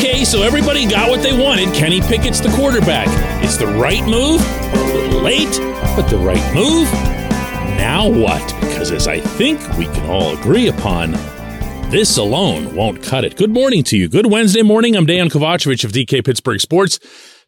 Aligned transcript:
Okay, 0.00 0.24
so 0.24 0.42
everybody 0.42 0.86
got 0.86 1.10
what 1.10 1.22
they 1.22 1.38
wanted. 1.38 1.74
Kenny 1.74 2.00
Pickett's 2.00 2.40
the 2.40 2.48
quarterback. 2.56 3.06
It's 3.44 3.58
the 3.58 3.66
right 3.66 4.02
move, 4.06 4.40
a 4.72 4.94
little 4.94 5.20
late, 5.20 5.54
but 5.94 6.08
the 6.08 6.16
right 6.16 6.54
move. 6.54 6.90
Now 7.76 8.08
what? 8.08 8.42
Because 8.62 8.92
as 8.92 9.06
I 9.06 9.20
think 9.20 9.60
we 9.76 9.84
can 9.84 10.08
all 10.08 10.34
agree 10.38 10.68
upon, 10.68 11.12
this 11.90 12.16
alone 12.16 12.74
won't 12.74 13.02
cut 13.02 13.26
it. 13.26 13.36
Good 13.36 13.50
morning 13.50 13.84
to 13.84 13.98
you. 13.98 14.08
Good 14.08 14.24
Wednesday 14.24 14.62
morning. 14.62 14.96
I'm 14.96 15.04
Dan 15.04 15.28
Kovacevic 15.28 15.84
of 15.84 15.92
DK 15.92 16.24
Pittsburgh 16.24 16.62
Sports. 16.62 16.98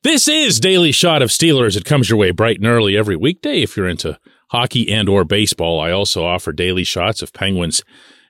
This 0.02 0.28
is 0.28 0.60
Daily 0.60 0.92
Shot 0.92 1.22
of 1.22 1.30
Steelers. 1.30 1.74
It 1.74 1.86
comes 1.86 2.10
your 2.10 2.18
way 2.18 2.32
bright 2.32 2.58
and 2.58 2.66
early 2.66 2.98
every 2.98 3.16
weekday 3.16 3.62
if 3.62 3.78
you're 3.78 3.88
into 3.88 4.18
hockey 4.50 4.92
and 4.92 5.08
or 5.08 5.24
baseball. 5.24 5.80
I 5.80 5.90
also 5.90 6.26
offer 6.26 6.52
daily 6.52 6.84
shots 6.84 7.22
of 7.22 7.32
Penguins 7.32 7.82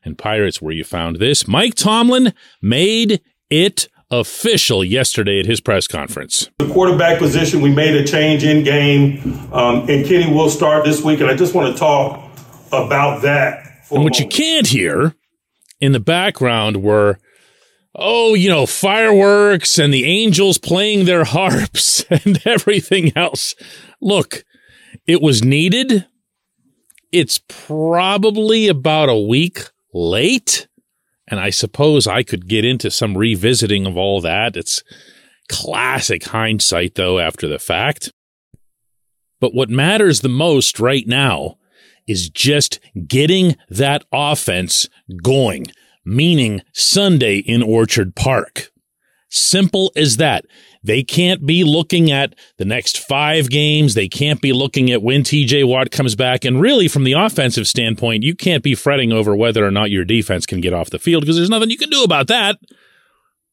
and 0.05 0.17
Pirates 0.17 0.63
where 0.63 0.73
you 0.73 0.85
found 0.85 1.17
this. 1.17 1.49
Mike 1.49 1.75
Tomlin 1.75 2.33
made 2.63 3.21
it 3.51 3.89
official 4.13 4.85
yesterday 4.85 5.41
at 5.41 5.47
his 5.47 5.61
press 5.61 5.89
conference. 5.89 6.51
The 6.59 6.69
quarterback 6.69 7.19
position, 7.19 7.63
we 7.63 7.75
made 7.75 7.97
a 7.97 8.05
change 8.05 8.45
in 8.45 8.63
game, 8.63 9.49
um, 9.53 9.89
and 9.89 10.07
Kenny 10.07 10.33
will 10.33 10.51
start 10.51 10.85
this 10.85 11.03
week. 11.03 11.21
And 11.21 11.31
I 11.31 11.35
just 11.35 11.55
want 11.55 11.73
to 11.73 11.79
talk 11.79 12.23
about 12.69 13.23
that. 13.23 13.67
and 13.91 14.05
what 14.05 14.19
you 14.19 14.29
can't 14.29 14.67
hear 14.67 15.15
in 15.81 15.93
the 15.93 16.01
background 16.01 16.83
were, 16.83 17.19
oh, 17.95 18.35
you 18.35 18.51
know, 18.51 18.67
fireworks 18.67 19.79
and 19.79 19.93
the 19.93 20.05
angels 20.05 20.59
playing 20.59 21.07
their 21.07 21.25
harps 21.35 22.05
and 22.11 22.41
everything 22.47 23.17
else. 23.17 23.55
Look, 24.01 24.45
it 25.07 25.23
was 25.23 25.43
needed. 25.43 26.07
It's 27.11 27.41
probably 27.49 28.69
about 28.69 29.09
a 29.09 29.19
week 29.19 29.71
late. 29.93 30.69
And 31.33 31.41
I 31.41 31.49
suppose 31.49 32.07
I 32.07 32.25
could 32.25 32.47
get 32.47 32.63
into 32.63 32.91
some 32.91 33.17
revisiting 33.17 33.87
of 33.87 33.97
all 33.97 34.21
that. 34.21 34.55
It's 34.55 34.83
classic 35.49 36.25
hindsight, 36.25 36.95
though, 36.95 37.19
after 37.19 37.49
the 37.49 37.59
fact. 37.59 38.13
But 39.41 39.55
what 39.55 39.71
matters 39.71 40.21
the 40.21 40.29
most 40.29 40.79
right 40.79 41.07
now 41.07 41.57
is 42.07 42.29
just 42.29 42.81
getting 43.09 43.57
that 43.71 44.05
offense 44.13 44.91
going, 45.23 45.69
meaning 46.05 46.61
Sunday 46.75 47.39
in 47.39 47.63
Orchard 47.63 48.15
Park. 48.15 48.71
Simple 49.35 49.91
as 49.97 50.19
that. 50.19 50.45
They 50.85 51.03
can't 51.03 51.47
be 51.47 51.65
looking 51.65 52.11
at 52.11 52.35
the 52.59 52.67
next 52.67 52.99
five 52.99 53.49
games. 53.49 53.95
They 53.95 54.07
can't 54.07 54.43
be 54.43 54.53
looking 54.53 54.91
at 54.91 55.03
when 55.03 55.23
TJ 55.23 55.67
Watt 55.67 55.91
comes 55.91 56.15
back. 56.15 56.45
And 56.45 56.61
really, 56.61 56.87
from 56.87 57.05
the 57.05 57.15
offensive 57.15 57.67
standpoint, 57.67 58.25
you 58.25 58.35
can't 58.35 58.63
be 58.63 58.75
fretting 58.75 59.11
over 59.11 59.35
whether 59.35 59.65
or 59.65 59.71
not 59.71 59.91
your 59.91 60.05
defense 60.05 60.45
can 60.45 60.61
get 60.61 60.75
off 60.75 60.91
the 60.91 60.99
field 60.99 61.23
because 61.23 61.37
there's 61.37 61.49
nothing 61.49 61.71
you 61.71 61.79
can 61.79 61.89
do 61.89 62.05
about 62.05 62.27
that. 62.27 62.59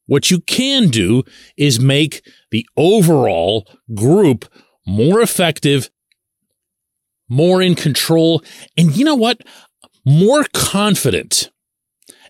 What 0.06 0.30
you 0.30 0.42
can 0.42 0.90
do 0.90 1.24
is 1.56 1.80
make 1.80 2.28
the 2.52 2.68
overall 2.76 3.66
group 3.96 4.52
more 4.86 5.22
effective, 5.22 5.90
more 7.30 7.62
in 7.62 7.76
control, 7.76 8.44
and 8.76 8.98
you 8.98 9.06
know 9.06 9.16
what? 9.16 9.40
More 10.04 10.44
confident. 10.54 11.52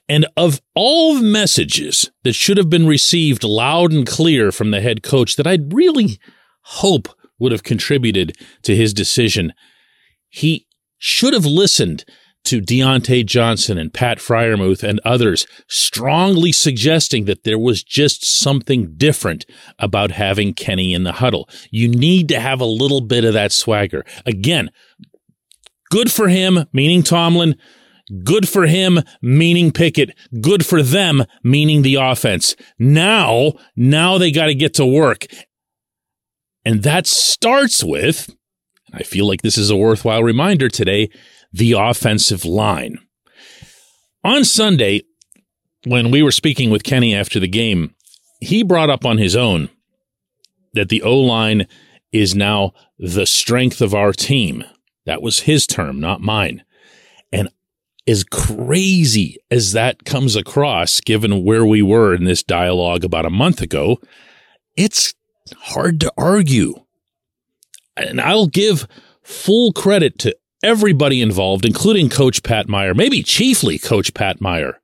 And 0.10 0.26
of 0.36 0.60
all 0.74 1.16
the 1.16 1.22
messages 1.22 2.10
that 2.24 2.34
should 2.34 2.58
have 2.58 2.70
been 2.70 2.88
received 2.88 3.44
loud 3.44 3.94
and 3.94 4.08
clear 4.08 4.52
from 4.52 4.72
the 4.72 4.82
head 4.82 5.04
coach 5.04 5.36
that 5.36 5.48
I'd 5.48 5.72
really 5.72 6.20
hope 6.64 7.08
would 7.38 7.52
have 7.52 7.64
contributed 7.64 8.36
to 8.64 8.76
his 8.76 8.94
decision, 8.94 9.54
he 10.28 10.66
should 10.98 11.34
have 11.34 11.46
listened 11.46 12.04
to 12.46 12.62
Diontae 12.62 13.26
Johnson 13.26 13.78
and 13.78 13.94
Pat 13.94 14.18
Freiermuth 14.18 14.82
and 14.82 15.00
others 15.06 15.46
strongly 15.68 16.52
suggesting 16.52 17.26
that 17.26 17.44
there 17.44 17.60
was 17.60 17.84
just 17.84 18.26
something 18.26 18.94
different 18.96 19.46
about 19.78 20.12
having 20.12 20.54
Kenny 20.54 20.94
in 20.94 21.04
the 21.04 21.14
huddle. 21.14 21.48
You 21.70 21.88
need 21.88 22.28
to 22.30 22.40
have 22.40 22.62
a 22.62 22.66
little 22.66 23.02
bit 23.02 23.26
of 23.26 23.34
that 23.34 23.52
swagger. 23.52 24.04
Again, 24.26 24.72
good 25.92 26.12
for 26.12 26.30
him, 26.30 26.66
meaning 26.74 27.04
Tomlin. 27.04 27.56
Good 28.24 28.48
for 28.48 28.66
him, 28.66 29.00
meaning 29.22 29.72
Pickett. 29.72 30.18
Good 30.42 30.66
for 30.66 30.82
them, 30.82 31.26
meaning 31.44 31.82
the 31.82 31.96
offense. 31.96 32.56
Now, 32.78 33.54
now 33.76 34.18
they 34.18 34.32
got 34.32 34.48
to 34.48 34.56
get 34.56 34.74
to 34.76 34.86
work. 34.86 35.26
And 36.66 36.84
that 36.84 37.08
starts 37.08 37.84
with, 37.84 38.36
I 38.94 39.04
feel 39.04 39.28
like 39.28 39.42
this 39.42 39.58
is 39.58 39.70
a 39.70 39.78
worthwhile 39.78 40.24
reminder 40.24 40.70
today, 40.70 41.10
the 41.52 41.74
offensive 41.74 42.46
line. 42.46 43.00
On 44.24 44.44
Sunday, 44.44 45.04
when 45.86 46.12
we 46.12 46.22
were 46.22 46.32
speaking 46.32 46.70
with 46.70 46.84
Kenny 46.84 47.16
after 47.16 47.40
the 47.40 47.48
game, 47.48 47.96
he 48.42 48.64
brought 48.64 48.90
up 48.90 49.06
on 49.06 49.18
his 49.18 49.36
own 49.36 49.70
that 50.74 50.90
the 50.90 51.02
O 51.02 51.18
line 51.18 51.68
is 52.12 52.36
now 52.36 52.74
the 52.98 53.26
strength 53.26 53.82
of 53.82 53.94
our 53.94 54.12
team. 54.12 54.64
That 55.06 55.22
was 55.22 55.42
his 55.42 55.66
term, 55.66 56.00
not 56.00 56.22
mine. 56.22 56.64
As 58.10 58.24
crazy 58.24 59.38
as 59.52 59.74
that 59.74 60.04
comes 60.04 60.36
across, 60.36 61.00
given 61.00 61.44
where 61.44 61.64
we 61.64 61.84
were 61.84 62.16
in 62.16 62.24
this 62.24 62.42
dialogue 62.42 63.04
about 63.04 63.28
a 63.28 63.30
month 63.30 63.62
ago, 63.62 64.00
it's 64.76 65.14
hard 65.56 66.00
to 66.00 66.12
argue. 66.18 66.74
And 67.96 68.20
I'll 68.20 68.48
give 68.48 68.88
full 69.22 69.74
credit 69.74 70.18
to 70.20 70.36
everybody 70.64 71.22
involved, 71.22 71.66
including 71.66 72.10
Coach 72.10 72.42
Pat 72.42 72.68
Meyer, 72.68 72.96
maybe 72.96 73.22
chiefly 73.22 73.78
Coach 73.78 74.16
Pat 74.16 74.42
Meyer, 74.42 74.82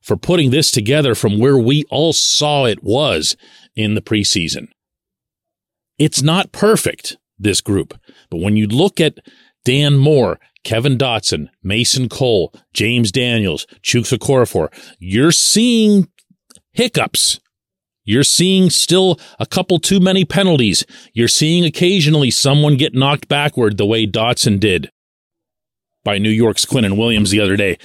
for 0.00 0.16
putting 0.16 0.50
this 0.50 0.70
together 0.70 1.14
from 1.14 1.38
where 1.38 1.58
we 1.58 1.84
all 1.90 2.14
saw 2.14 2.64
it 2.64 2.82
was 2.82 3.36
in 3.76 3.94
the 3.94 4.00
preseason. 4.00 4.68
It's 5.98 6.22
not 6.22 6.50
perfect, 6.50 7.18
this 7.38 7.60
group, 7.60 7.92
but 8.30 8.40
when 8.40 8.56
you 8.56 8.66
look 8.66 9.02
at 9.02 9.18
Dan 9.66 9.98
Moore, 9.98 10.40
Kevin 10.64 10.96
Dotson, 10.96 11.48
Mason 11.62 12.08
Cole, 12.08 12.54
James 12.72 13.10
Daniels, 13.10 13.66
Chuks 13.82 14.16
Okorafor, 14.16 14.72
you're 14.98 15.32
seeing 15.32 16.08
hiccups. 16.72 17.40
You're 18.04 18.24
seeing 18.24 18.70
still 18.70 19.18
a 19.38 19.46
couple 19.46 19.78
too 19.78 20.00
many 20.00 20.24
penalties. 20.24 20.84
You're 21.12 21.28
seeing 21.28 21.64
occasionally 21.64 22.30
someone 22.30 22.76
get 22.76 22.94
knocked 22.94 23.28
backward 23.28 23.76
the 23.76 23.86
way 23.86 24.06
Dotson 24.06 24.58
did 24.58 24.90
by 26.04 26.18
New 26.18 26.30
York's 26.30 26.64
Quinnen 26.64 26.96
Williams 26.96 27.30
the 27.30 27.40
other 27.40 27.56
day. 27.56 27.78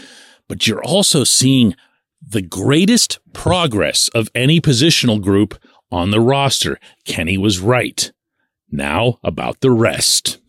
But 0.47 0.65
you're 0.65 0.83
also 0.83 1.23
seeing 1.23 1.75
the 2.19 2.41
greatest 2.41 3.19
progress 3.33 4.09
of 4.09 4.29
any 4.33 4.59
positional 4.59 5.21
group 5.21 5.59
on 5.91 6.09
the 6.11 6.19
roster. 6.19 6.79
Kenny 7.05 7.37
was 7.37 7.59
right. 7.59 8.11
Now 8.71 9.19
about 9.23 9.61
the 9.61 9.71
rest. 9.71 10.39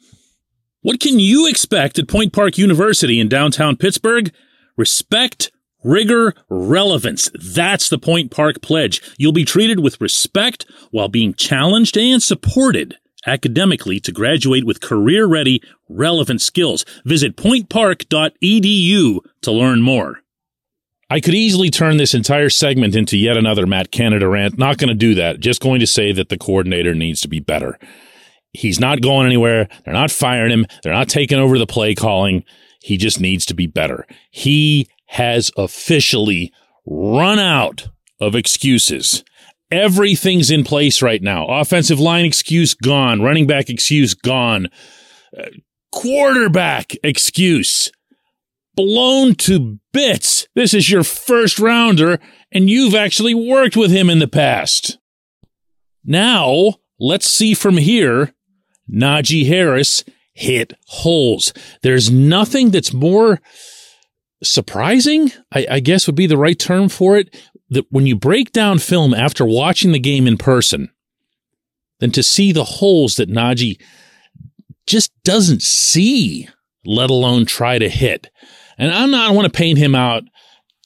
What 0.83 1.01
can 1.01 1.19
you 1.19 1.49
expect 1.49 1.99
at 1.99 2.09
Point 2.09 2.33
Park 2.33 2.57
University 2.57 3.19
in 3.19 3.29
downtown 3.29 3.77
Pittsburgh? 3.77 4.33
Respect, 4.77 5.51
rigor, 5.83 6.35
relevance. 6.49 7.29
That's 7.35 7.89
the 7.89 7.99
Point 7.99 8.31
Park 8.31 8.63
pledge. 8.63 9.03
You'll 9.19 9.33
be 9.33 9.45
treated 9.45 9.81
with 9.81 10.01
respect 10.01 10.67
while 10.93 11.09
being 11.09 11.35
challenged 11.35 11.99
and 11.99 12.23
supported 12.23 12.97
academically 13.27 13.99
to 13.99 14.13
graduate 14.13 14.65
with 14.65 14.81
career 14.81 15.27
ready, 15.27 15.61
relevant 15.89 16.41
skills. 16.43 16.85
Visit 17.05 17.37
pointpark.edu 17.37 19.19
to 19.43 19.53
learn 19.53 19.83
more. 19.83 20.21
I 21.11 21.19
could 21.19 21.35
easily 21.35 21.71
turn 21.71 21.97
this 21.97 22.15
entire 22.15 22.51
segment 22.51 22.95
into 22.95 23.17
yet 23.17 23.37
another 23.37 23.67
Matt 23.67 23.91
Canada 23.91 24.29
rant. 24.29 24.59
Not 24.59 24.79
going 24.79 24.89
to 24.89 24.95
do 24.95 25.17
that. 25.17 25.41
Just 25.41 25.61
going 25.61 25.81
to 25.81 25.87
say 25.89 26.13
that 26.13 26.29
the 26.29 26.39
coordinator 26.39 26.95
needs 26.95 27.21
to 27.23 27.29
be 27.29 27.41
better. 27.41 27.81
He's 28.53 28.81
not 28.81 29.03
going 29.03 29.27
anywhere. 29.27 29.69
They're 29.85 29.95
not 29.95 30.11
firing 30.11 30.53
him. 30.53 30.67
They're 30.83 30.93
not 30.93 31.09
taking 31.09 31.39
over 31.39 31.59
the 31.59 31.67
play 31.67 31.95
calling. 31.95 32.45
He 32.83 32.97
just 32.97 33.21
needs 33.21 33.45
to 33.47 33.55
be 33.55 33.67
better. 33.67 34.07
He 34.31 34.89
has 35.07 35.51
officially 35.57 36.53
run 36.87 37.39
out 37.39 37.89
of 38.21 38.35
excuses. 38.35 39.25
Everything's 39.71 40.51
in 40.51 40.65
place 40.65 41.03
right 41.03 41.23
now. 41.23 41.47
Offensive 41.47 42.01
line 42.01 42.25
excuse 42.25 42.75
gone. 42.75 43.21
Running 43.21 43.47
back 43.47 43.69
excuse 43.69 44.15
gone. 44.15 44.69
Uh, 45.37 45.47
quarterback 45.93 46.93
excuse 47.03 47.91
blown 48.79 49.35
to 49.35 49.81
bits. 49.93 50.47
This 50.55 50.73
is 50.73 50.89
your 50.89 51.03
first 51.03 51.59
rounder, 51.59 52.21
and 52.53 52.71
you've 52.71 52.95
actually 52.95 53.35
worked 53.35 53.77
with 53.77 53.91
him 53.91 54.09
in 54.09 54.21
the 54.21 54.29
past. 54.29 54.99
Now, 56.05 56.75
let's 57.01 57.29
see 57.29 57.55
from 57.55 57.77
here 57.77 58.35
Najee 58.91 59.47
Harris 59.47 60.05
hit 60.33 60.73
holes. 60.87 61.53
There's 61.83 62.11
nothing 62.11 62.71
that's 62.71 62.93
more 62.93 63.41
surprising, 64.43 65.33
I, 65.53 65.67
I, 65.71 65.81
guess 65.81 66.07
would 66.07 66.15
be 66.15 66.29
the 66.29 66.37
right 66.37 66.59
term 66.59 66.89
for 66.89 67.17
it, 67.17 67.35
that 67.71 67.87
when 67.91 68.07
you 68.07 68.15
break 68.15 68.53
down 68.53 68.79
film 68.79 69.13
after 69.13 69.45
watching 69.45 69.91
the 69.91 69.99
game 69.99 70.29
in 70.29 70.39
person, 70.39 70.91
than 72.01 72.13
to 72.13 72.23
see 72.23 72.53
the 72.53 72.65
holes 72.65 73.17
that 73.17 73.31
Najee 73.31 73.81
just 74.87 75.13
doesn't 75.25 75.63
see, 75.63 76.49
let 76.85 77.11
alone 77.11 77.45
try 77.45 77.79
to 77.79 77.89
hit. 77.89 78.31
And 78.79 78.93
I'm 78.93 79.11
not, 79.11 79.29
I 79.29 79.33
want 79.33 79.53
to 79.53 79.57
paint 79.57 79.79
him 79.79 79.95
out 79.95 80.23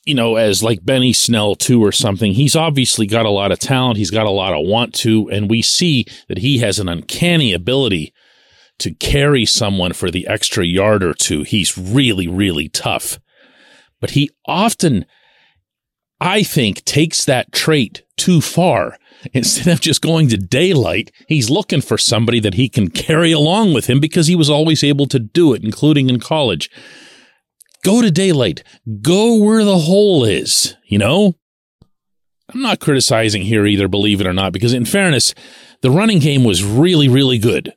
you 0.05 0.15
know, 0.15 0.37
as 0.37 0.63
like 0.63 0.85
Benny 0.85 1.13
Snell 1.13 1.55
too 1.55 1.83
or 1.83 1.93
something. 1.93 2.33
He's 2.33 2.57
obviously 2.57 3.07
got 3.07 3.27
a 3.27 3.31
lot 3.31 3.53
of 3.53 3.59
talent. 3.59 3.99
He's 3.99 4.11
got 4.11 4.27
a 4.27 4.31
lot 4.31 4.53
of 4.53 4.67
want 4.67 4.95
to, 4.97 5.29
and 5.31 5.49
we 5.49 5.63
see 5.63 6.07
that 6.29 6.39
he 6.39 6.59
has 6.59 6.79
an 6.79 6.89
uncanny 6.89 7.53
ability 7.53 8.13
to 8.79 8.95
carry 8.95 9.47
someone 9.47 9.93
for 9.93 10.11
the 10.11 10.27
extra 10.27 10.65
yard 10.65 11.05
or 11.05 11.15
two. 11.15 11.45
He's 11.45 11.79
really, 11.79 12.27
really 12.27 12.69
tough. 12.69 13.21
But 14.01 14.11
he 14.11 14.31
often, 14.45 15.07
I 16.21 16.43
think, 16.43 16.85
takes 16.85 17.25
that 17.25 17.53
trait 17.53 18.03
too 18.17 18.41
far. 18.41 18.99
Instead 19.33 19.69
of 19.69 19.81
just 19.81 20.03
going 20.03 20.29
to 20.31 20.37
daylight, 20.37 21.13
he's 21.29 21.49
looking 21.49 21.81
for 21.81 21.97
somebody 21.97 22.41
that 22.41 22.55
he 22.55 22.69
can 22.69 22.91
carry 22.91 23.31
along 23.31 23.73
with 23.73 23.89
him 23.89 24.01
because 24.01 24.27
he 24.27 24.35
was 24.35 24.51
always 24.51 24.83
able 24.83 25.07
to 25.07 25.21
do 25.21 25.55
it, 25.55 25.63
including 25.63 26.11
in 26.11 26.19
college. 26.19 26.69
Go 27.85 28.01
to 28.01 28.11
daylight. 28.11 28.63
Go 29.01 29.37
where 29.37 29.65
the 29.65 29.79
hole 29.79 30.25
is, 30.25 30.77
you 30.87 30.99
know? 30.99 31.35
I'm 32.53 32.63
not 32.63 32.81
criticizing 32.81 33.43
here 33.43 33.67
either, 33.67 33.89
believe 33.89 34.21
it 34.21 34.27
or 34.27 34.33
not, 34.33 34.53
because 34.53 34.75
in 34.75 34.85
fairness, 34.85 35.35
the 35.81 35.91
running 35.91 36.19
game 36.19 36.45
was 36.45 36.63
really, 36.63 37.09
really 37.09 37.39
good 37.39 37.73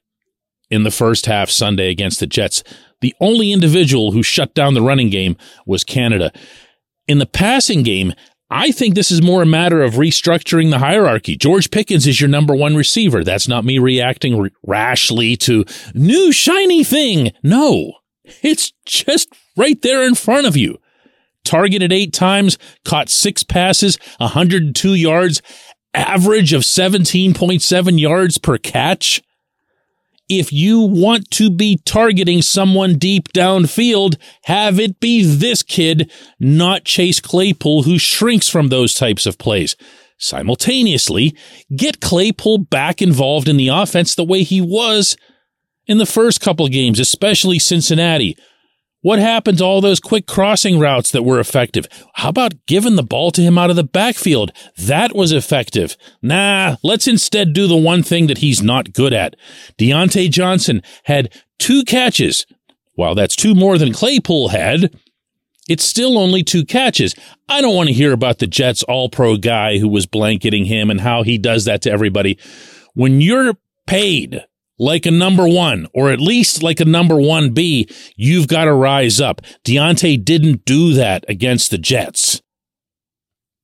in 0.69 0.84
the 0.84 0.92
first 0.92 1.25
half 1.25 1.50
Sunday 1.50 1.90
against 1.90 2.19
the 2.19 2.28
Jets. 2.28 2.63
The 3.02 3.16
only 3.19 3.52
individual 3.52 4.12
who 4.12 4.24
shut 4.24 4.54
down 4.54 4.74
the 4.74 4.81
running 4.81 5.10
game 5.10 5.38
was 5.66 5.84
Canada. 5.84 6.31
In 7.08 7.19
the 7.19 7.25
passing 7.25 7.84
game, 7.84 8.13
I 8.50 8.72
think 8.72 8.96
this 8.96 9.12
is 9.12 9.22
more 9.22 9.42
a 9.42 9.48
matter 9.48 9.81
of 9.81 9.96
restructuring 9.96 10.69
the 10.69 10.80
hierarchy. 10.80 11.36
George 11.36 11.72
Pickens 11.72 12.06
is 12.06 12.22
your 12.22 12.30
number 12.30 12.56
one 12.56 12.75
receiver. 12.75 13.24
That's 13.24 13.48
not 13.48 13.66
me 13.66 13.80
reacting 13.80 14.50
rashly 14.63 15.36
to 15.38 15.66
new 15.94 16.31
shiny 16.31 16.84
thing. 16.84 17.31
No, 17.44 17.94
it's 18.44 18.72
just 18.86 19.34
right 19.56 19.81
there 19.81 20.04
in 20.04 20.16
front 20.16 20.48
of 20.48 20.57
you. 20.57 20.80
Targeted 21.44 21.92
eight 21.92 22.12
times, 22.12 22.57
caught 22.84 23.10
six 23.10 23.44
passes, 23.44 23.98
102 24.18 24.96
yards, 24.96 25.42
average 25.94 26.54
of 26.54 26.63
17.7 26.63 28.00
yards 28.00 28.38
per 28.38 28.57
catch. 28.57 29.22
If 30.28 30.52
you 30.52 30.80
want 30.81 31.30
to 31.31 31.52
be 31.52 31.80
targeting 31.86 32.42
someone 32.42 32.98
deep 32.98 33.31
downfield, 33.31 34.19
have 34.46 34.80
it 34.80 35.00
be 35.00 35.24
this 35.24 35.62
kid, 35.62 36.12
not 36.40 36.84
Chase 36.84 37.19
Claypool, 37.19 37.84
who 37.84 38.00
shrinks 38.00 38.50
from 38.50 38.69
those 38.69 38.96
types 38.96 39.28
of 39.28 39.38
plays. 39.38 39.75
Simultaneously, 40.18 41.36
get 41.75 42.00
Claypool 42.00 42.60
back 42.60 43.01
involved 43.01 43.48
in 43.48 43.58
the 43.58 43.68
offense 43.68 44.16
the 44.16 44.24
way 44.24 44.42
he 44.42 44.62
was 44.62 45.16
in 45.86 46.00
the 46.00 46.06
first 46.08 46.42
couple 46.42 46.68
games, 46.69 47.00
especially 47.00 47.60
Cincinnati. 47.60 48.36
What 49.06 49.19
happened 49.19 49.60
to 49.60 49.63
all 49.63 49.81
those 49.81 50.00
quick 50.00 50.25
crossing 50.25 50.80
routes 50.80 51.12
that 51.12 51.22
were 51.22 51.40
effective? 51.40 51.86
How 52.16 52.30
about 52.30 52.66
giving 52.66 52.96
the 52.96 53.04
ball 53.04 53.30
to 53.34 53.42
him 53.44 53.56
out 53.56 53.69
of 53.69 53.75
the 53.75 53.84
backfield? 53.84 54.52
That 54.80 55.16
was 55.16 55.31
effective. 55.31 55.96
Nah, 56.24 56.78
let's 56.81 57.07
instead 57.07 57.54
do 57.54 57.68
the 57.68 57.78
one 57.78 58.02
thing 58.02 58.25
that 58.25 58.40
he's 58.40 58.63
not 58.63 58.94
good 58.94 59.13
at. 59.13 59.36
Diontae 59.78 60.31
Johnson 60.31 60.81
had 61.04 61.31
two 61.60 61.84
catches. 61.84 62.48
While 62.96 63.13
that's 63.13 63.36
two 63.36 63.54
more 63.54 63.78
than 63.78 63.94
Claypool 63.94 64.50
had, 64.50 65.00
it's 65.69 65.86
still 65.86 66.18
only 66.18 66.42
two 66.42 66.66
catches. 66.66 67.13
I 67.48 67.62
don't 67.62 67.75
want 67.75 67.90
to 67.90 67.94
hear 67.94 68.12
about 68.12 68.40
the 68.40 68.48
Jets 68.48 68.81
all 68.81 69.10
pro 69.10 69.38
guy 69.38 69.78
who 69.78 69.88
was 69.88 70.08
blanketing 70.08 70.66
him 70.66 70.90
and 70.90 71.01
how 71.01 71.22
he 71.22 71.38
does 71.38 71.66
that 71.66 71.84
to 71.84 71.92
everybody. 71.92 72.40
When 72.96 73.22
you're 73.22 73.54
paid 73.86 74.44
like 74.77 75.06
a 75.06 75.12
number 75.12 75.48
one, 75.48 75.88
or 75.94 76.12
at 76.12 76.19
least 76.19 76.63
like 76.63 76.80
a 76.80 76.86
number 76.86 77.18
one 77.18 77.54
B, 77.54 77.88
you've 78.16 78.48
got 78.48 78.66
to 78.66 78.74
rise 78.74 79.22
up. 79.22 79.42
Diontae 79.63 80.24
didn't 80.24 80.66
do 80.66 80.94
that 80.94 81.25
against 81.27 81.72
the 81.72 81.77
Jets. 81.77 82.42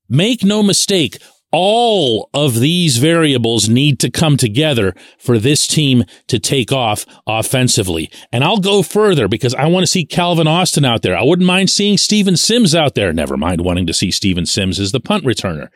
Make 0.08 0.44
no 0.44 0.62
mistake, 0.62 1.18
all 1.52 2.30
of 2.32 2.58
these 2.58 2.96
variables 2.96 3.68
need 3.68 4.00
to 4.00 4.10
come 4.10 4.36
together 4.38 4.94
for 5.18 5.38
this 5.38 5.66
team 5.66 6.04
to 6.26 6.38
take 6.38 6.72
off 6.72 7.04
offensively. 7.26 8.10
And 8.32 8.42
I'll 8.42 8.58
go 8.58 8.82
further 8.82 9.28
because 9.28 9.54
I 9.54 9.66
want 9.66 9.84
to 9.84 9.90
see 9.90 10.06
Calvin 10.06 10.48
Austin 10.48 10.84
out 10.84 11.02
there. 11.02 11.16
I 11.16 11.22
wouldn't 11.22 11.46
mind 11.46 11.70
seeing 11.70 11.98
Steven 11.98 12.36
Sims 12.36 12.74
out 12.74 12.94
there. 12.94 13.12
Never 13.12 13.36
mind 13.36 13.60
wanting 13.60 13.86
to 13.86 13.94
see 13.94 14.10
Steven 14.10 14.46
Sims 14.46 14.80
as 14.80 14.92
the 14.92 15.00
punt 15.00 15.24
returner. 15.24 15.68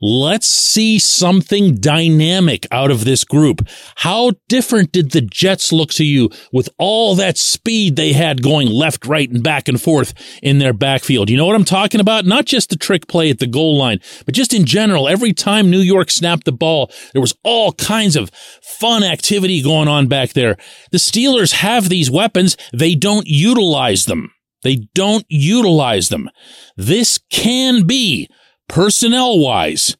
Let's 0.00 0.46
see 0.46 0.98
something 0.98 1.76
dynamic 1.76 2.66
out 2.70 2.90
of 2.90 3.04
this 3.04 3.24
group. 3.24 3.66
How 3.96 4.32
different 4.48 4.92
did 4.92 5.12
the 5.12 5.22
Jets 5.22 5.72
look 5.72 5.90
to 5.94 6.04
you 6.04 6.30
with 6.52 6.68
all 6.78 7.14
that 7.14 7.38
speed 7.38 7.96
they 7.96 8.12
had 8.12 8.42
going 8.42 8.68
left, 8.68 9.06
right, 9.06 9.30
and 9.30 9.42
back 9.42 9.68
and 9.68 9.80
forth 9.80 10.12
in 10.42 10.58
their 10.58 10.74
backfield? 10.74 11.30
You 11.30 11.36
know 11.36 11.46
what 11.46 11.56
I'm 11.56 11.64
talking 11.64 12.00
about? 12.00 12.26
Not 12.26 12.44
just 12.44 12.70
the 12.70 12.76
trick 12.76 13.08
play 13.08 13.30
at 13.30 13.38
the 13.38 13.46
goal 13.46 13.78
line, 13.78 14.00
but 14.24 14.34
just 14.34 14.52
in 14.52 14.66
general, 14.66 15.08
every 15.08 15.32
time 15.32 15.70
New 15.70 15.80
York 15.80 16.10
snapped 16.10 16.44
the 16.44 16.52
ball, 16.52 16.90
there 17.12 17.22
was 17.22 17.34
all 17.42 17.72
kinds 17.72 18.16
of 18.16 18.30
fun 18.62 19.02
activity 19.02 19.62
going 19.62 19.88
on 19.88 20.08
back 20.08 20.34
there. 20.34 20.56
The 20.92 20.98
Steelers 20.98 21.52
have 21.52 21.88
these 21.88 22.10
weapons. 22.10 22.56
They 22.72 22.94
don't 22.94 23.26
utilize 23.26 24.04
them. 24.04 24.32
They 24.62 24.88
don't 24.94 25.24
utilize 25.28 26.08
them. 26.08 26.28
This 26.76 27.18
can 27.30 27.86
be 27.86 28.28
personnel 28.68 29.38
wise, 29.38 29.96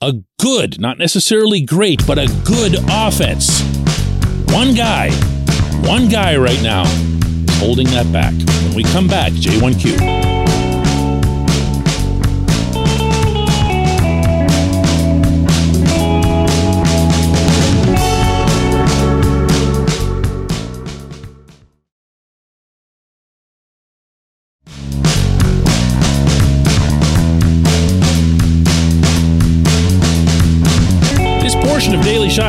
a 0.00 0.14
good, 0.38 0.80
not 0.80 0.98
necessarily 0.98 1.60
great, 1.60 2.06
but 2.06 2.18
a 2.18 2.26
good 2.44 2.76
offense. 2.88 3.62
One 4.52 4.74
guy, 4.74 5.10
one 5.86 6.08
guy 6.08 6.36
right 6.36 6.62
now 6.62 6.84
is 6.84 7.58
holding 7.58 7.86
that 7.88 8.10
back. 8.12 8.34
When 8.64 8.74
we 8.74 8.84
come 8.84 9.08
back, 9.08 9.32
J1Q. 9.32 10.25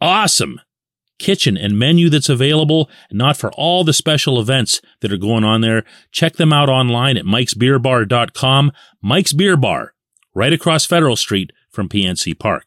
awesome 0.00 0.60
kitchen 1.18 1.56
and 1.56 1.78
menu 1.78 2.08
that's 2.08 2.28
available, 2.28 2.88
not 3.10 3.36
for 3.36 3.50
all 3.52 3.84
the 3.84 3.92
special 3.92 4.40
events 4.40 4.80
that 5.00 5.12
are 5.12 5.18
going 5.18 5.44
on 5.44 5.60
there. 5.60 5.84
Check 6.12 6.34
them 6.34 6.52
out 6.52 6.68
online 6.68 7.16
at 7.16 7.24
mikesbeerbar.com. 7.24 8.72
Mike's 9.02 9.32
Beer 9.32 9.56
Bar, 9.56 9.94
right 10.34 10.52
across 10.52 10.86
Federal 10.86 11.16
Street 11.16 11.50
from 11.70 11.88
PNC 11.88 12.38
Park. 12.38 12.64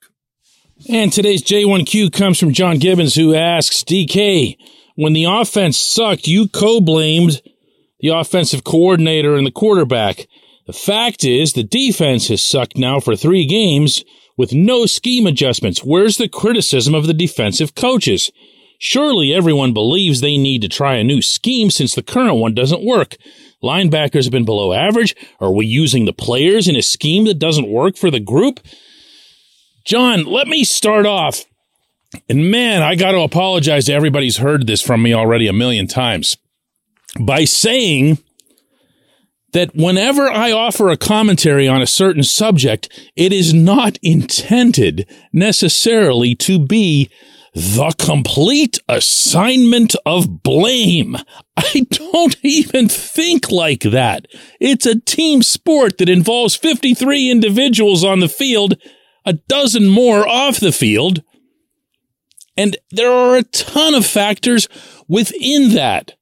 And 0.89 1.13
today's 1.13 1.43
J1Q 1.43 2.11
comes 2.11 2.39
from 2.39 2.53
John 2.53 2.79
Gibbons, 2.79 3.15
who 3.15 3.35
asks 3.35 3.83
DK, 3.83 4.57
when 4.95 5.13
the 5.13 5.25
offense 5.25 5.79
sucked, 5.79 6.27
you 6.27 6.47
co 6.47 6.81
blamed 6.81 7.41
the 7.99 8.09
offensive 8.09 8.63
coordinator 8.63 9.35
and 9.35 9.45
the 9.45 9.51
quarterback. 9.51 10.27
The 10.65 10.73
fact 10.73 11.23
is, 11.23 11.53
the 11.53 11.63
defense 11.63 12.27
has 12.29 12.43
sucked 12.43 12.77
now 12.77 12.99
for 12.99 13.15
three 13.15 13.45
games 13.45 14.03
with 14.41 14.53
no 14.53 14.87
scheme 14.87 15.27
adjustments. 15.27 15.83
Where's 15.83 16.17
the 16.17 16.27
criticism 16.27 16.95
of 16.95 17.05
the 17.05 17.13
defensive 17.13 17.75
coaches? 17.75 18.31
Surely 18.79 19.31
everyone 19.31 19.71
believes 19.71 20.19
they 20.19 20.35
need 20.35 20.63
to 20.63 20.67
try 20.67 20.95
a 20.95 21.03
new 21.03 21.21
scheme 21.21 21.69
since 21.69 21.93
the 21.93 22.01
current 22.01 22.37
one 22.37 22.55
doesn't 22.55 22.83
work. 22.83 23.17
Linebackers 23.61 24.23
have 24.23 24.31
been 24.31 24.43
below 24.43 24.73
average. 24.73 25.15
Are 25.39 25.53
we 25.53 25.67
using 25.67 26.05
the 26.05 26.11
players 26.11 26.67
in 26.67 26.75
a 26.75 26.81
scheme 26.81 27.25
that 27.25 27.37
doesn't 27.37 27.69
work 27.69 27.95
for 27.95 28.09
the 28.09 28.19
group? 28.19 28.59
John, 29.85 30.25
let 30.25 30.47
me 30.47 30.63
start 30.63 31.05
off. 31.05 31.45
And 32.27 32.49
man, 32.49 32.81
I 32.81 32.95
got 32.95 33.11
to 33.11 33.19
apologize 33.19 33.85
to 33.85 33.93
everybody 33.93 34.25
who's 34.25 34.37
heard 34.37 34.65
this 34.65 34.81
from 34.81 35.03
me 35.03 35.13
already 35.13 35.45
a 35.45 35.53
million 35.53 35.85
times 35.85 36.35
by 37.19 37.43
saying 37.43 38.17
that 39.53 39.75
whenever 39.75 40.29
I 40.29 40.51
offer 40.51 40.89
a 40.89 40.97
commentary 40.97 41.67
on 41.67 41.81
a 41.81 41.87
certain 41.87 42.23
subject, 42.23 42.89
it 43.15 43.33
is 43.33 43.53
not 43.53 43.97
intended 44.01 45.09
necessarily 45.33 46.35
to 46.35 46.59
be 46.59 47.09
the 47.53 47.93
complete 47.97 48.79
assignment 48.87 49.93
of 50.05 50.41
blame. 50.41 51.17
I 51.57 51.85
don't 51.89 52.37
even 52.43 52.87
think 52.87 53.51
like 53.51 53.81
that. 53.81 54.25
It's 54.59 54.85
a 54.85 54.99
team 54.99 55.43
sport 55.43 55.97
that 55.97 56.07
involves 56.09 56.55
53 56.55 57.29
individuals 57.29 58.03
on 58.03 58.21
the 58.21 58.29
field, 58.29 58.75
a 59.25 59.33
dozen 59.33 59.89
more 59.89 60.27
off 60.27 60.59
the 60.59 60.71
field. 60.71 61.23
And 62.55 62.77
there 62.89 63.11
are 63.11 63.35
a 63.35 63.43
ton 63.43 63.95
of 63.95 64.05
factors 64.05 64.67
within 65.07 65.75
that. 65.75 66.13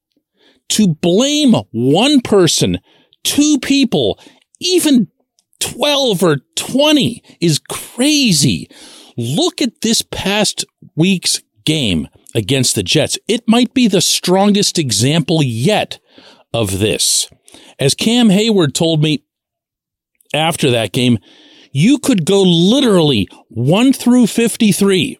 To 0.70 0.88
blame 0.88 1.56
one 1.72 2.22
person, 2.22 2.80
two 3.24 3.60
people, 3.60 4.20
even 4.60 5.08
12 5.60 6.24
or 6.24 6.38
20 6.56 7.24
is 7.40 7.60
crazy. 7.60 8.70
Look 9.18 9.62
at 9.62 9.82
this 9.82 10.02
past 10.02 10.66
week's 10.96 11.42
game 11.66 12.08
against 12.34 12.76
the 12.76 12.84
Jets. 12.84 13.18
It 13.28 13.48
might 13.48 13.74
be 13.74 13.88
the 13.88 14.02
strongest 14.02 14.80
example 14.80 15.44
yet 15.44 16.00
of 16.54 16.80
this. 16.80 17.30
As 17.78 17.94
Cam 17.94 18.30
Heyward 18.30 18.74
told 18.74 19.02
me 19.02 19.24
after 20.34 20.70
that 20.72 20.92
game, 20.92 21.18
you 21.72 22.00
could 22.00 22.26
go 22.26 22.42
literally 22.42 23.28
1 23.50 23.94
through 23.94 24.28
53 24.28 25.20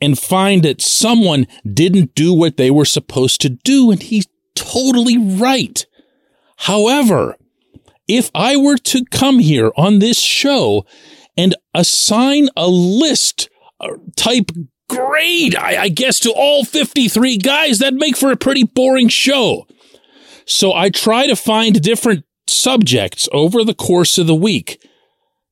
and 0.00 0.18
find 0.18 0.62
that 0.62 0.82
someone 0.82 1.46
didn't 1.64 2.14
do 2.14 2.32
what 2.32 2.56
they 2.56 2.70
were 2.70 2.84
supposed 2.84 3.40
to 3.40 3.48
do. 3.48 3.90
And 3.90 4.02
he's 4.02 4.26
totally 4.54 5.16
right. 5.16 5.86
However, 6.56 7.36
if 8.08 8.30
I 8.34 8.56
were 8.56 8.76
to 8.78 9.04
come 9.10 9.38
here 9.38 9.72
on 9.76 9.98
this 9.98 10.20
show 10.20 10.86
and 11.36 11.54
assign 11.74 12.48
a 12.56 12.68
list 12.68 13.48
uh, 13.80 13.88
type 14.16 14.50
grade, 14.88 15.54
I, 15.56 15.82
I 15.82 15.88
guess, 15.88 16.20
to 16.20 16.32
all 16.32 16.64
53 16.64 17.38
guys, 17.38 17.78
that'd 17.78 17.98
make 17.98 18.16
for 18.16 18.30
a 18.30 18.36
pretty 18.36 18.64
boring 18.64 19.08
show. 19.08 19.66
So 20.46 20.72
I 20.72 20.90
try 20.90 21.26
to 21.26 21.36
find 21.36 21.82
different 21.82 22.24
subjects 22.46 23.28
over 23.32 23.64
the 23.64 23.74
course 23.74 24.18
of 24.18 24.26
the 24.26 24.34
week. 24.34 24.80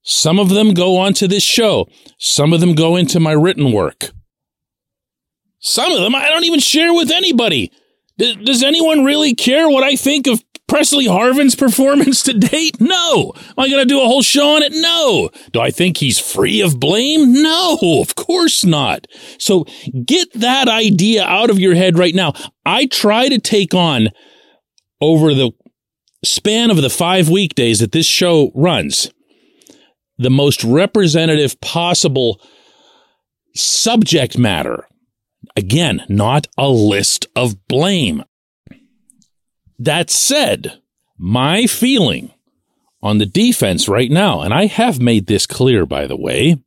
Some 0.02 0.38
of 0.38 0.50
them 0.50 0.74
go 0.74 0.96
onto 0.96 1.26
this 1.26 1.42
show. 1.42 1.88
Some 2.18 2.52
of 2.52 2.60
them 2.60 2.74
go 2.74 2.94
into 2.94 3.18
my 3.18 3.32
written 3.32 3.72
work. 3.72 4.10
Some 5.58 5.92
of 5.92 6.00
them 6.00 6.14
I 6.14 6.28
don't 6.28 6.44
even 6.44 6.60
share 6.60 6.92
with 6.92 7.10
anybody. 7.10 7.72
Does 8.18 8.62
anyone 8.62 9.02
really 9.02 9.34
care 9.34 9.68
what 9.68 9.82
I 9.82 9.96
think 9.96 10.26
of 10.26 10.44
Pressley 10.66 11.06
Harvin's 11.06 11.54
performance 11.54 12.22
to 12.22 12.32
date? 12.32 12.80
No. 12.80 13.32
Am 13.36 13.54
I 13.58 13.68
going 13.68 13.82
to 13.82 13.84
do 13.84 14.00
a 14.00 14.06
whole 14.06 14.22
show 14.22 14.56
on 14.56 14.62
it? 14.62 14.72
No. 14.72 15.30
Do 15.52 15.60
I 15.60 15.70
think 15.70 15.98
he's 15.98 16.18
free 16.18 16.60
of 16.60 16.80
blame? 16.80 17.42
No, 17.42 17.78
of 18.00 18.14
course 18.14 18.64
not. 18.64 19.06
So 19.38 19.66
get 20.04 20.32
that 20.34 20.68
idea 20.68 21.24
out 21.24 21.50
of 21.50 21.58
your 21.58 21.74
head 21.74 21.98
right 21.98 22.14
now. 22.14 22.32
I 22.64 22.86
try 22.86 23.28
to 23.28 23.38
take 23.38 23.74
on 23.74 24.08
over 25.00 25.34
the 25.34 25.52
span 26.24 26.70
of 26.70 26.78
the 26.78 26.90
five 26.90 27.28
weekdays 27.28 27.80
that 27.80 27.92
this 27.92 28.06
show 28.06 28.50
runs 28.54 29.10
the 30.16 30.30
most 30.30 30.64
representative 30.64 31.60
possible 31.60 32.40
subject 33.54 34.38
matter. 34.38 34.86
Again, 35.56 36.04
not 36.08 36.46
a 36.56 36.68
list 36.68 37.26
of 37.36 37.68
blame. 37.68 38.24
That 39.78 40.10
said, 40.10 40.80
my 41.18 41.66
feeling 41.66 42.32
on 43.02 43.18
the 43.18 43.26
defense 43.26 43.88
right 43.88 44.10
now, 44.10 44.40
and 44.40 44.54
I 44.54 44.66
have 44.66 45.00
made 45.00 45.26
this 45.26 45.46
clear, 45.46 45.84
by 45.84 46.06
the 46.06 46.16
way, 46.16 46.58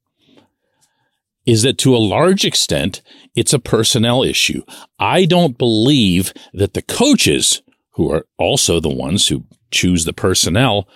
is 1.45 1.63
that 1.63 1.77
to 1.79 1.95
a 1.95 1.97
large 1.97 2.43
extent, 2.43 3.01
it's 3.33 3.53
a 3.53 3.59
personnel 3.59 4.21
issue. 4.23 4.63
I 4.99 5.25
don't 5.25 5.57
believe 5.57 6.33
that 6.53 6.73
the 6.73 6.81
coaches, 6.81 7.61
who 7.91 8.11
are 8.11 8.25
also 8.37 8.79
the 8.79 8.89
ones 8.89 9.27
who 9.27 9.45
choose 9.71 10.03
the 10.03 10.13
personnel, 10.13 10.87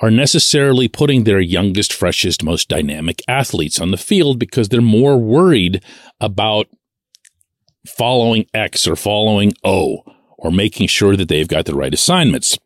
are 0.00 0.10
necessarily 0.10 0.88
putting 0.88 1.24
their 1.24 1.40
youngest, 1.40 1.92
freshest, 1.92 2.42
most 2.42 2.68
dynamic 2.68 3.20
athletes 3.28 3.78
on 3.78 3.90
the 3.90 3.98
field 3.98 4.38
because 4.38 4.70
they're 4.70 4.80
more 4.80 5.18
worried 5.18 5.84
about 6.20 6.66
following 7.86 8.46
X 8.54 8.88
or 8.88 8.96
following 8.96 9.52
O 9.62 10.02
or 10.40 10.50
making 10.50 10.88
sure 10.88 11.16
that 11.16 11.28
they've 11.28 11.48
got 11.48 11.66
the 11.66 11.74
right 11.74 11.92
assignments. 11.92 12.58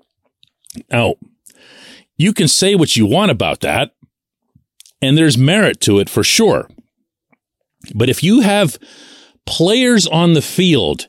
Now, 0.90 1.16
you 2.16 2.32
can 2.32 2.48
say 2.48 2.74
what 2.74 2.96
you 2.96 3.04
want 3.04 3.30
about 3.30 3.60
that, 3.60 3.90
and 5.02 5.18
there's 5.18 5.36
merit 5.36 5.80
to 5.82 5.98
it 5.98 6.08
for 6.08 6.22
sure. 6.22 6.68
But 7.94 8.08
if 8.08 8.22
you 8.22 8.40
have 8.40 8.78
players 9.44 10.06
on 10.06 10.32
the 10.32 10.42
field 10.42 11.08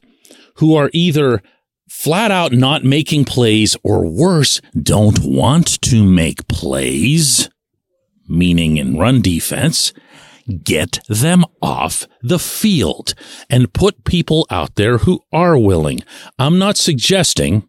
who 0.55 0.75
are 0.75 0.89
either 0.91 1.41
flat 1.89 2.31
out 2.31 2.51
not 2.51 2.83
making 2.83 3.25
plays 3.25 3.77
or 3.83 4.05
worse, 4.05 4.59
don't 4.81 5.19
want 5.19 5.79
to 5.83 6.03
make 6.03 6.47
plays, 6.47 7.49
meaning 8.27 8.77
in 8.77 8.97
run 8.97 9.21
defense, 9.21 9.93
get 10.63 10.99
them 11.07 11.45
off 11.61 12.07
the 12.21 12.39
field 12.39 13.13
and 13.49 13.73
put 13.73 14.03
people 14.03 14.45
out 14.49 14.75
there 14.75 14.99
who 14.99 15.21
are 15.31 15.57
willing. 15.57 16.01
I'm 16.37 16.59
not 16.59 16.77
suggesting 16.77 17.67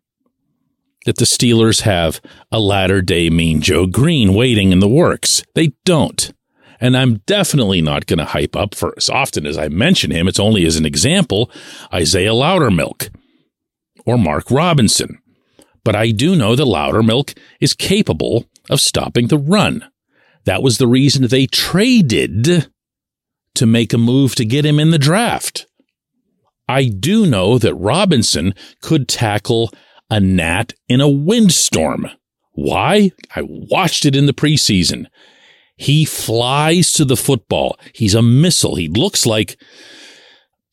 that 1.06 1.16
the 1.16 1.24
Steelers 1.24 1.82
have 1.82 2.20
a 2.50 2.58
latter 2.58 3.00
day 3.00 3.30
Mean 3.30 3.60
Joe 3.60 3.86
Greene 3.86 4.34
waiting 4.34 4.72
in 4.72 4.80
the 4.80 4.88
works. 4.88 5.42
They 5.54 5.72
don't. 5.84 6.32
And 6.78 6.96
I'm 6.96 7.22
definitely 7.26 7.80
not 7.80 8.06
going 8.06 8.18
to 8.18 8.26
hype 8.26 8.54
up 8.54 8.74
for 8.74 8.92
as 8.96 9.08
often 9.08 9.46
as 9.46 9.56
I 9.56 9.68
mention 9.68 10.10
him. 10.10 10.28
It's 10.28 10.40
only 10.40 10.66
as 10.66 10.76
an 10.76 10.84
example, 10.84 11.50
Isaiah 11.92 12.32
Loudermilk 12.32 13.08
or 14.04 14.18
Mark 14.18 14.50
Robinson. 14.50 15.18
But 15.84 15.96
I 15.96 16.10
do 16.10 16.36
know 16.36 16.54
that 16.56 16.64
Loudermilk 16.64 17.38
is 17.60 17.72
capable 17.72 18.44
of 18.68 18.80
stopping 18.80 19.28
the 19.28 19.38
run. 19.38 19.88
That 20.46 20.62
was 20.62 20.78
the 20.78 20.86
reason 20.86 21.26
they 21.26 21.46
traded 21.46 22.68
to 23.56 23.66
make 23.66 23.92
a 23.92 23.98
move 23.98 24.34
to 24.36 24.44
get 24.44 24.64
him 24.64 24.78
in 24.78 24.90
the 24.90 24.98
draft. 24.98 25.66
I 26.68 26.84
do 26.84 27.26
know 27.26 27.58
that 27.58 27.74
Robinson 27.74 28.54
could 28.80 29.08
tackle 29.08 29.70
a 30.10 30.20
gnat 30.20 30.72
in 30.88 31.00
a 31.00 31.08
windstorm. 31.08 32.08
Why? 32.52 33.10
I 33.34 33.42
watched 33.42 34.06
it 34.06 34.16
in 34.16 34.26
the 34.26 34.32
preseason. 34.32 35.06
He 35.76 36.04
flies 36.04 36.92
to 36.92 37.04
the 37.04 37.16
football. 37.16 37.78
He's 37.92 38.14
a 38.14 38.22
missile. 38.22 38.76
He 38.76 38.88
looks 38.88 39.26
like 39.26 39.58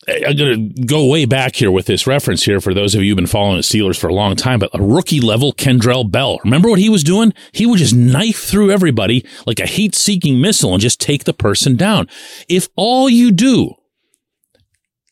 I'm 0.07 0.35
going 0.35 0.73
to 0.73 0.83
go 0.83 1.05
way 1.05 1.25
back 1.25 1.55
here 1.55 1.71
with 1.71 1.85
this 1.85 2.05
reference 2.05 2.43
here 2.43 2.59
for 2.59 2.73
those 2.73 2.93
of 2.93 3.01
you 3.01 3.11
who've 3.11 3.15
been 3.15 3.27
following 3.27 3.57
the 3.57 3.63
Steelers 3.63 3.99
for 3.99 4.07
a 4.07 4.13
long 4.13 4.35
time, 4.35 4.59
but 4.59 4.69
a 4.73 4.81
rookie 4.81 5.21
level 5.21 5.53
Kendrell 5.53 6.09
Bell. 6.09 6.39
Remember 6.43 6.69
what 6.69 6.79
he 6.79 6.89
was 6.89 7.03
doing? 7.03 7.33
He 7.51 7.65
would 7.65 7.79
just 7.79 7.95
knife 7.95 8.43
through 8.43 8.71
everybody 8.71 9.25
like 9.45 9.59
a 9.59 9.65
heat 9.65 9.95
seeking 9.95 10.41
missile 10.41 10.73
and 10.73 10.81
just 10.81 10.99
take 10.99 11.23
the 11.23 11.33
person 11.33 11.75
down. 11.75 12.07
If 12.49 12.67
all 12.75 13.09
you 13.09 13.31
do 13.31 13.75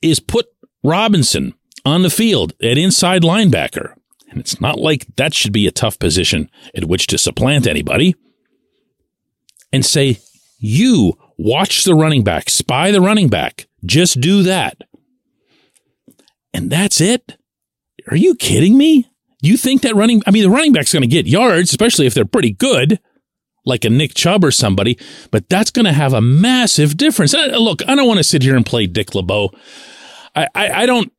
is 0.01 0.19
put 0.19 0.48
Robinson 0.83 1.53
on 1.86 2.01
the 2.01 2.10
field 2.10 2.53
at 2.62 2.77
inside 2.77 3.21
linebacker, 3.21 3.93
and 4.29 4.39
it's 4.39 4.60
not 4.60 4.79
like 4.79 5.07
that 5.15 5.33
should 5.33 5.53
be 5.53 5.67
a 5.67 5.71
tough 5.71 6.00
position 6.00 6.50
at 6.75 6.86
which 6.86 7.07
to 7.07 7.17
supplant 7.17 7.67
anybody, 7.67 8.15
and 9.71 9.86
say, 9.86 10.19
you 10.60 11.13
watch 11.43 11.83
the 11.83 11.95
running 11.95 12.24
back, 12.24 12.50
spy 12.50 12.91
the 12.91 13.01
running 13.01 13.27
back 13.27 13.67
just 13.86 14.21
do 14.21 14.43
that. 14.43 14.77
And 16.53 16.69
that's 16.69 17.01
it. 17.01 17.38
Are 18.10 18.17
you 18.17 18.36
kidding 18.36 18.77
me? 18.77 19.10
You 19.41 19.57
think 19.57 19.81
that 19.81 19.95
running, 19.95 20.21
I 20.27 20.31
mean, 20.31 20.43
the 20.43 20.50
running 20.50 20.74
back's 20.74 20.93
going 20.93 21.01
to 21.01 21.07
get 21.07 21.25
yards, 21.25 21.71
especially 21.71 22.05
if 22.05 22.13
they're 22.13 22.25
pretty 22.25 22.51
good, 22.51 23.00
like 23.65 23.86
a 23.86 23.89
Nick 23.89 24.13
Chubb 24.13 24.43
or 24.43 24.51
somebody, 24.51 24.98
but 25.31 25.50
that's 25.50 25.71
going 25.71 25.86
to 25.86 25.93
have 25.93 26.13
a 26.13 26.21
massive 26.21 26.98
difference. 26.98 27.33
look, 27.33 27.81
I 27.88 27.95
don't 27.95 28.07
want 28.07 28.19
to 28.19 28.24
sit 28.24 28.43
here 28.43 28.55
and 28.55 28.65
play 28.65 28.86
Dick 28.88 29.15
LeBeau. 29.15 29.51
I, 30.36 30.48
I, 30.53 30.71
I 30.83 30.86
don't, 30.86 31.12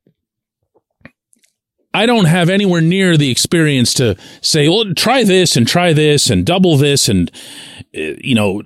I 1.94 2.06
don't 2.06 2.24
have 2.24 2.48
anywhere 2.48 2.80
near 2.80 3.16
the 3.16 3.30
experience 3.30 3.92
to 3.94 4.16
say, 4.40 4.68
well, 4.68 4.94
try 4.94 5.24
this 5.24 5.56
and 5.56 5.66
try 5.66 5.92
this 5.92 6.30
and 6.30 6.46
double 6.46 6.76
this 6.76 7.08
and, 7.08 7.30
uh, 7.94 8.16
you 8.22 8.34
know, 8.34 8.62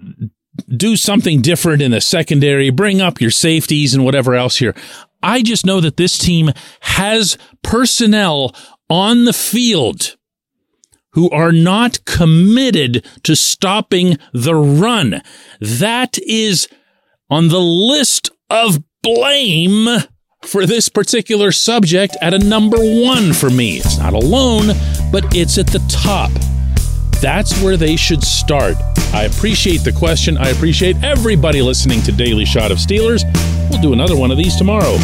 do 0.69 0.97
something 0.97 1.41
different 1.43 1.83
in 1.83 1.91
the 1.91 2.01
secondary, 2.01 2.71
bring 2.71 3.01
up 3.01 3.21
your 3.21 3.31
safeties 3.31 3.95
and 3.95 4.05
whatever 4.05 4.35
else 4.35 4.57
here. 4.57 4.75
I 5.23 5.43
just 5.43 5.67
know 5.67 5.81
that 5.81 5.97
this 5.97 6.19
team 6.19 6.51
has 6.81 7.37
personnel 7.63 8.55
on 8.89 9.25
the 9.25 9.33
field 9.33 10.17
who 11.13 11.31
are 11.31 11.53
not 11.53 12.05
committed 12.05 13.05
to 13.25 13.35
stopping 13.35 14.19
the 14.33 14.55
run. 14.55 15.23
That 15.61 16.19
is 16.19 16.69
on 17.31 17.49
the 17.49 17.61
list 17.61 18.31
of 18.51 18.83
blame 19.03 19.89
for 20.43 20.67
this 20.67 20.89
particular 20.89 21.53
subject 21.53 22.17
at 22.21 22.35
a 22.35 22.39
number 22.39 22.79
one 22.79 23.33
for 23.33 23.51
me. 23.51 23.79
It's 23.79 23.99
not 23.99 24.13
alone, 24.13 24.67
but 25.11 25.25
it's 25.35 25.59
at 25.59 25.69
the 25.69 25.85
top. 25.89 26.31
That's 27.27 27.61
where 27.61 27.77
they 27.77 27.97
should 27.97 28.23
start. 28.23 28.77
I 29.13 29.25
appreciate 29.25 29.79
the 29.79 29.91
question. 29.91 30.39
I 30.39 30.51
appreciate 30.51 31.03
everybody 31.03 31.61
listening 31.61 32.01
to 32.03 32.13
Daily 32.13 32.45
Shot 32.45 32.71
of 32.71 32.79
Steelers. 32.79 33.25
We'll 33.69 33.83
do 33.83 33.93
another 33.93 34.15
one 34.15 34.31
of 34.31 34.39
these 34.39 34.55
tomorrow. 34.55 34.97